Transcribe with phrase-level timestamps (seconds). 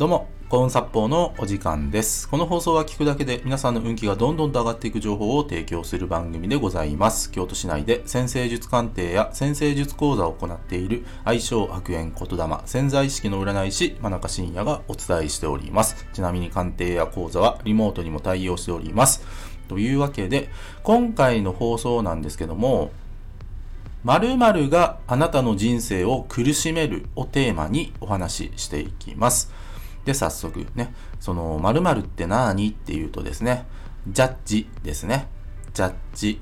[0.00, 2.26] どうも、幸運殺法のお時間です。
[2.26, 7.30] この放送は聞くだけで皆さんの運気がどんどんと上がっていく情報を提供する番組でございます。
[7.30, 16.06] 京都市内で先生術鑑定や先生術講座を行っている愛称悪縁言霊潜在意識の占い師真中信也がお伝えしております。
[16.14, 19.22] ちなみに鑑定や講座はリモートにも対応しております。
[19.68, 20.48] というわけで、
[20.82, 22.90] 今回の放送なんですけども、
[24.04, 29.52] 〇〇があなたの人生を苦しめるをテーマにお話ししていきます。
[30.04, 32.70] で、早速ね、その〇〇って何？
[32.70, 33.66] っていうとですね、
[34.08, 35.28] ジャッジですね。
[35.74, 36.40] ジャッジ。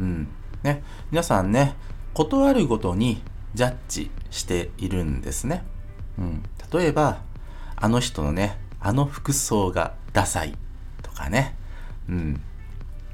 [0.00, 0.28] うん。
[0.62, 0.82] ね。
[1.10, 1.76] 皆さんね、
[2.14, 3.22] ことあるごとに
[3.54, 5.64] ジャッジしているんですね。
[6.18, 6.42] うん。
[6.72, 7.22] 例えば、
[7.76, 10.56] あの人のね、あの服装がダサい
[11.02, 11.56] とかね。
[12.08, 12.40] うん。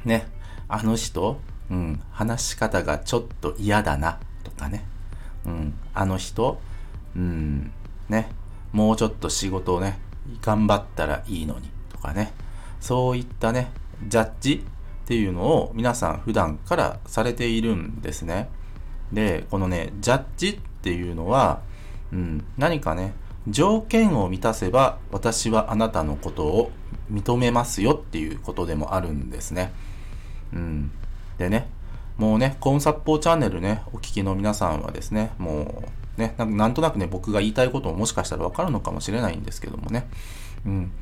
[0.04, 0.28] ね。
[0.68, 4.84] あの人、うん、話し方がちょっと嫌だなとかね、
[5.44, 6.60] うん、あの人、
[7.16, 7.72] うん、
[8.08, 8.28] ね、
[8.72, 9.98] もうちょっと仕事をね、
[10.42, 12.32] 頑張ったらいいのにとかね、
[12.80, 13.72] そういったね、
[14.06, 14.64] ジャッジ
[15.04, 18.48] っていうのを皆さん普段からされているんですね。
[19.12, 21.60] で、このね、ジャッジっていうのは、
[22.12, 23.12] うん、何かね、
[23.48, 26.70] 条件を満たせば私はあなたのことを
[27.10, 29.72] 認めますよっていうことでもあるんですね。
[30.52, 30.92] うん、
[31.38, 31.68] でね、
[32.16, 40.08] もうね、コンサッポーチャンネルね、お聞きの皆さんはですね、もうね、なんとなくね、僕が言いたいことももしかしたらわかるのかもしれないんですけどもね、
[40.64, 40.92] うん、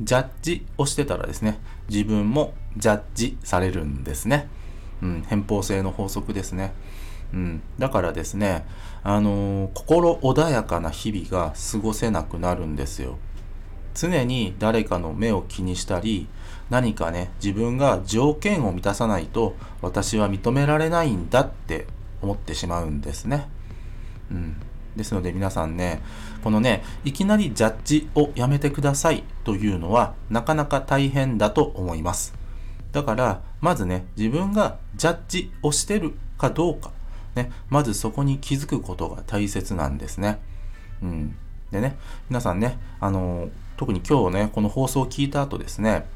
[0.00, 4.48] ジャッジをしてたらですね、自分もジャッジされるんですね。
[5.02, 6.72] うん、偏方性の法則ですね。
[7.34, 8.64] うん、だからですね、
[9.02, 13.18] あのー心穏やかな日々が過ごせなくなるんですよ。
[13.94, 16.28] 常に誰かの目を気にしたり、
[16.70, 21.86] 何かね、自分が条件を満たさないと私は認められないんだって
[22.22, 23.48] 思ってしまうんですね。
[24.30, 24.56] うん。
[24.96, 26.02] ですので皆さんね、
[26.42, 32.34] このね、いきなりジャッジをやめてくださいというのはなかなか大変だと思います。
[32.92, 36.90] だから、まずね、自分がジャッジをしてるかどうか、
[37.34, 40.38] ね、まずそこに気づくことが大切なんですね。
[41.02, 41.36] うん。
[41.70, 41.96] でね、
[42.28, 46.06] 皆さんね、あの特に今日ね、この放送を聞いた後ですね、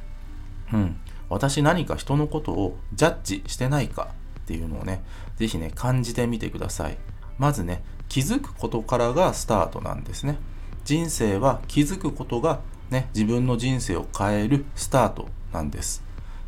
[0.73, 0.97] うん、
[1.29, 5.03] 私何か人のことをジャッジしてないかっていうのをね、
[5.37, 6.99] ぜひね、感じてみてください。
[7.43, 10.39] まずね、気づくことからがスタートなんですね。
[10.85, 16.05] 人生は気づくことがね、自分の人生を変えるスタートなんです。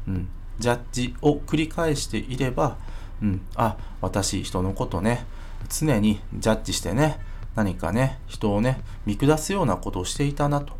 [0.07, 0.29] うん、
[0.61, 2.77] ジャッジを繰り返していれば、
[3.21, 5.27] うん、あ、私人のことね、
[5.69, 7.19] 常にジャッジしてね、
[7.57, 10.75] 何かね、人をね、見下すようなことをしていたなと。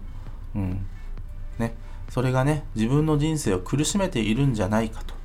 [0.55, 0.87] うん。
[1.59, 1.75] ね。
[2.09, 5.17] それがね、自分の人生を苦しめているんじゃないかと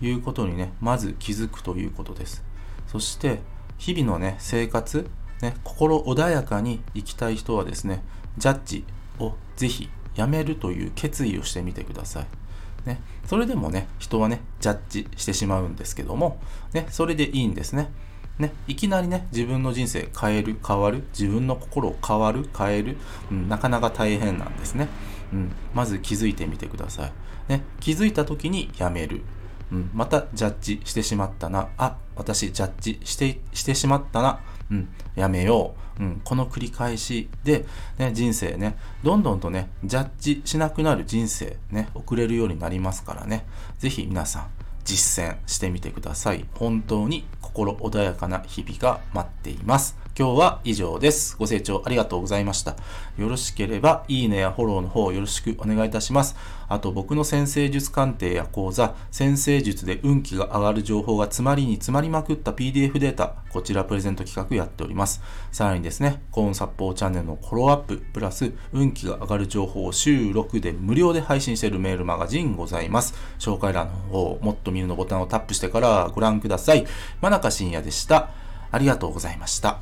[0.00, 2.42] いうことにね、まず気づくということです。
[2.86, 3.40] そして、
[3.78, 5.08] 日々のね、生活、
[5.40, 8.02] ね、心穏やかに生きたい人はですね、
[8.36, 8.84] ジャッジ
[9.18, 12.26] をぜひやめるという決意をしてみてください。
[12.86, 16.40] ね、それでもね、人はね、ジャッジしてしまうんですけども、
[16.72, 17.90] ね、それでいいんですね。
[18.38, 22.96] ね、いきなりね、自分の人生変える、変わる、自分の心を変わる、変える、
[23.30, 24.88] うん、なかなか大変なんですね。
[25.32, 27.12] うん、まず気づいてみてください。
[27.48, 29.22] ね、気づいた時にやめる。
[29.72, 31.68] うん、またジャッジしてしまったな。
[31.76, 34.40] あ、私ジャッジして、してしまったな。
[34.70, 36.02] うん、やめよう。
[36.02, 37.66] うん、この繰り返しで、
[37.98, 43.44] ね、人生ね、どんどんとね、ジャッジしなくなる人生ね、送れるようになりますからね。
[43.78, 44.46] ぜひ皆さん、
[44.84, 46.46] 実践してみてください。
[46.54, 49.96] 本当に心穏やかな日々が待っています。
[50.18, 51.36] 今日は以上です。
[51.38, 52.74] ご清聴ありがとうございました。
[53.16, 56.34] よろしければ、いいねやフォローの方よろしくお願いいたします。
[56.68, 65.22] あと、僕の先生術鑑定や講座、先生術で運気が上がる情報が詰まりに詰まりまくった PDF データ、こちらプレゼント企画やっております。
[65.52, 73.14] さらにですね、コーンサッポーチャンネルのフォローアップ、プラス、運気が上がる情報を週6で無料で配信しているメールマガジンございます。
[73.38, 76.88] 紹介欄の方、もっと見るのボタンをタップしてからご覧ください。
[77.20, 78.30] 真中信也でした。
[78.72, 79.78] ありがとうございました。